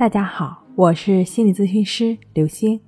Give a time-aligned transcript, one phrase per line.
[0.00, 2.80] 大家好，我是心理咨询师刘星。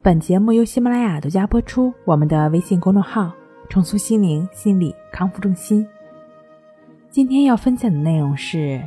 [0.00, 1.92] 本节目由喜马拉雅独家播出。
[2.06, 3.30] 我们的微信公众号
[3.68, 5.86] “重塑心灵心理康复中心”。
[7.10, 8.82] 今天要分享的内容是：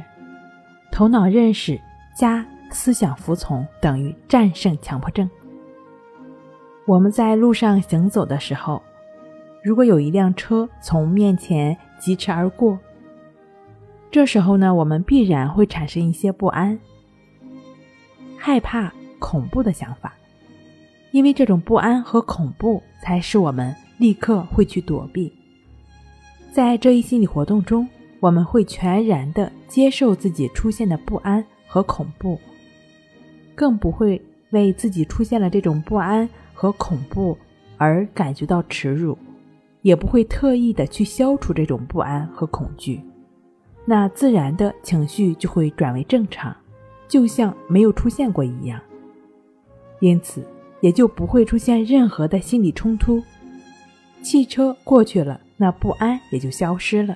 [0.91, 1.79] 头脑认识
[2.17, 5.29] 加思想服从等于战胜强迫症。
[6.87, 8.81] 我们在路上行走的时候，
[9.63, 12.79] 如果有一辆车从面前疾驰而过，
[14.09, 16.79] 这时候呢，我们必然会产生一些不安。
[18.45, 20.13] 害怕、恐怖的想法，
[21.11, 25.31] 因为这种不安和恐怖才使我们立刻会去躲避。
[26.51, 27.87] 在这一心理活动中，
[28.19, 32.37] 我们会全然的接受自己出现的不安和恐怖，
[33.55, 37.37] 更不会为自己出现了这种不安和恐怖
[37.77, 39.17] 而感觉到耻辱，
[39.83, 42.99] 也不会特意的去消除这种不安和恐惧，
[43.85, 46.53] 那自然的情绪就会转为正常。
[47.13, 48.81] 就像没有出现过一样，
[49.99, 50.43] 因此
[50.81, 53.21] 也就不会出现任何的心理冲突。
[54.23, 57.15] 汽车过去了，那不安也就消失了。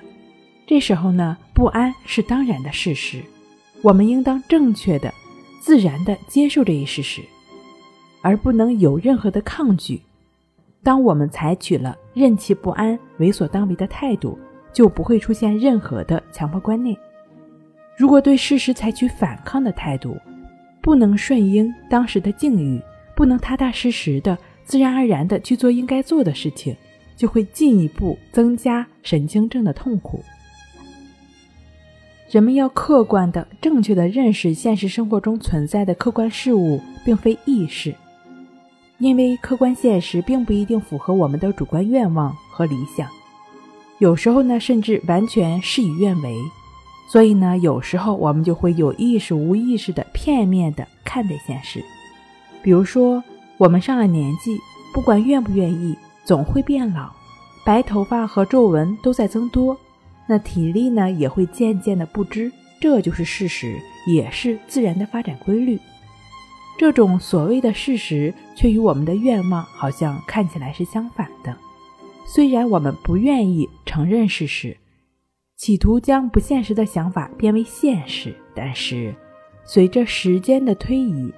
[0.68, 3.20] 这时候呢，不安是当然的事实，
[3.82, 5.12] 我们应当正确的、
[5.60, 7.20] 自然的接受这一事实，
[8.22, 10.00] 而不能有任何的抗拒。
[10.84, 14.38] 当我们采取了任其不安、为所当为的态度，
[14.72, 16.96] 就不会出现任何的强迫观念。
[17.98, 20.16] 如果对事实采取反抗的态度，
[20.80, 22.80] 不能顺应当时的境遇，
[23.16, 26.76] 不能踏踏实实的、自然而然的去做应该做的事情，
[27.16, 30.22] 就会进一步增加神经症的痛苦。
[32.30, 37.92] 人们要客观的、正确的认识现实生活中存在的客观事物，并非意识，
[38.98, 43.08] 因为客观现实并不一定符合我们的主观愿望和理想，
[43.98, 46.32] 有时候呢，甚至完全事与愿违。
[47.10, 51.82] 所以呢，有时候我们就会有意识、无意识的片面的看待现实。
[52.62, 53.24] 比如说，
[53.56, 54.58] 我们上了年纪，
[54.92, 57.10] 不管愿不愿意，总会变老，
[57.64, 59.74] 白头发和皱纹都在增多，
[60.26, 65.78] 那体力呢也会渐渐的不支，这就是事实，也是自然的发展规律。
[66.78, 71.56] 这种所谓的事实，却与我们的愿望好像看起来是相反的。
[72.26, 74.76] 虽然我们不愿意承认事实。
[75.58, 79.12] 企图将不现实的想法变为现实，但是
[79.64, 81.34] 随着时间的推移，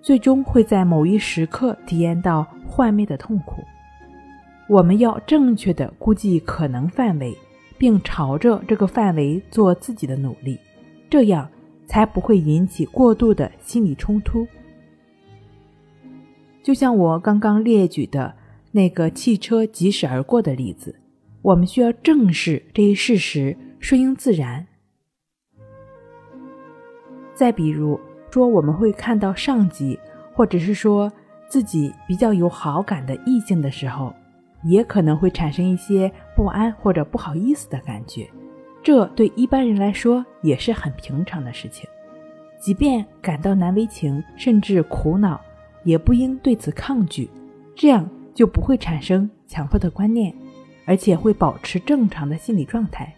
[0.00, 3.64] 最终会在某一时刻体验到幻灭的痛苦。
[4.68, 7.36] 我们要正确的估计可能范围，
[7.76, 10.56] 并朝着这个范围做自己的努力，
[11.10, 11.50] 这样
[11.86, 14.46] 才不会引起过度的心理冲突。
[16.62, 18.32] 就像我刚刚列举的
[18.70, 20.94] 那个汽车疾驶而过的例子。
[21.44, 24.66] 我们需要正视这一事实，顺应自然。
[27.34, 28.00] 再比如
[28.30, 29.98] 说，我们会看到上级，
[30.32, 31.12] 或者是说
[31.46, 34.14] 自己比较有好感的异性的时候，
[34.62, 38.26] 也可能会产生一些不安或者不好意思的感觉。
[38.82, 41.86] 这对一般人来说也是很平常的事情。
[42.58, 45.38] 即便感到难为情，甚至苦恼，
[45.82, 47.28] 也不应对此抗拒，
[47.76, 50.34] 这样就不会产生强迫的观念。
[50.84, 53.14] 而且会保持正常的心理状态。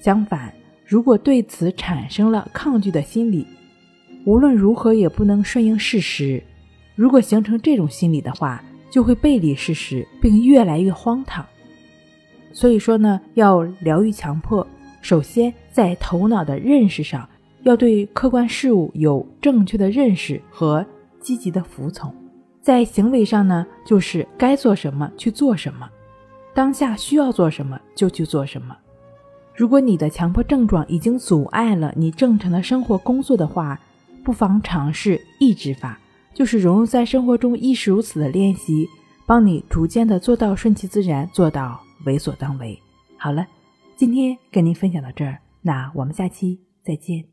[0.00, 0.52] 相反，
[0.84, 3.46] 如果对此产生了抗拒的心理，
[4.24, 6.42] 无论如何也不能顺应事实。
[6.94, 11.44] 如果形成这种心理的话，就会背离事实，并越来越荒唐。
[12.52, 14.66] 所以说呢，要疗愈强迫，
[15.00, 17.28] 首先在头脑的认识上，
[17.62, 20.84] 要对客观事物有正确的认识和
[21.20, 22.10] 积极的服从；
[22.60, 25.88] 在行为上呢，就是该做什么去做什么。
[26.54, 28.76] 当下需要做什么就去做什么。
[29.54, 33.78] 如果你的强迫症状已经阻碍了你正常的生活工作的话，
[34.24, 35.98] 不妨尝试抑制法，
[36.34, 38.88] 就是融入在生活中亦是如此的练习，
[39.26, 42.78] 帮你逐渐的做到顺其自然，做到为所当为。
[43.16, 43.46] 好了，
[43.96, 47.31] 今天跟您分享到这儿，那我们下期再见。